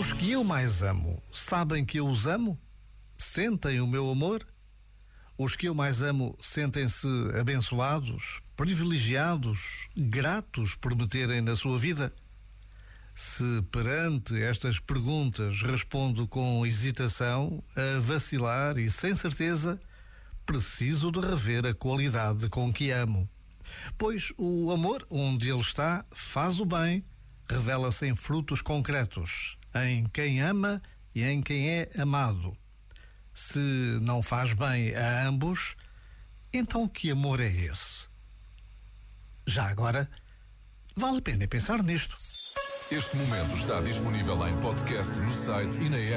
Os 0.00 0.12
que 0.12 0.32
eu 0.32 0.42
mais 0.42 0.82
amo 0.82 1.22
sabem 1.32 1.84
que 1.84 2.00
eu 2.00 2.08
os 2.08 2.26
amo? 2.26 2.58
Sentem 3.16 3.80
o 3.80 3.86
meu 3.86 4.10
amor? 4.10 4.44
Os 5.38 5.54
que 5.54 5.68
eu 5.68 5.74
mais 5.74 6.02
amo 6.02 6.36
sentem-se 6.42 7.06
abençoados, 7.38 8.40
privilegiados, 8.56 9.88
gratos 9.96 10.74
por 10.74 10.96
me 10.96 11.06
terem 11.06 11.40
na 11.40 11.54
sua 11.54 11.78
vida? 11.78 12.12
Se 13.14 13.62
perante 13.70 14.42
estas 14.42 14.80
perguntas 14.80 15.62
respondo 15.62 16.26
com 16.26 16.66
hesitação, 16.66 17.62
a 17.76 18.00
vacilar 18.00 18.76
e 18.78 18.90
sem 18.90 19.14
certeza, 19.14 19.80
preciso 20.44 21.12
de 21.12 21.20
rever 21.20 21.66
a 21.66 21.72
qualidade 21.72 22.48
com 22.48 22.72
que 22.72 22.90
amo. 22.90 23.30
Pois 23.96 24.32
o 24.36 24.70
amor, 24.70 25.06
onde 25.10 25.50
ele 25.50 25.60
está, 25.60 26.04
faz 26.12 26.60
o 26.60 26.64
bem, 26.64 27.04
revela-se 27.48 28.06
em 28.06 28.14
frutos 28.14 28.62
concretos, 28.62 29.56
em 29.74 30.04
quem 30.06 30.40
ama 30.40 30.82
e 31.14 31.22
em 31.22 31.42
quem 31.42 31.70
é 31.70 31.90
amado. 31.98 32.56
Se 33.34 33.58
não 34.02 34.22
faz 34.22 34.52
bem 34.52 34.94
a 34.94 35.26
ambos, 35.26 35.74
então 36.52 36.88
que 36.88 37.10
amor 37.10 37.40
é 37.40 37.50
esse? 37.50 38.06
Já 39.46 39.68
agora, 39.68 40.08
vale 40.94 41.18
a 41.18 41.22
pena 41.22 41.48
pensar 41.48 41.82
nisto. 41.82 42.16
Este 42.90 43.16
momento 43.16 43.56
está 43.56 43.80
disponível 43.80 44.46
em 44.46 44.60
podcast 44.60 45.18
no 45.20 45.32
site 45.32 45.80
e 45.80 45.88
na 45.88 45.96
app. 45.96 46.10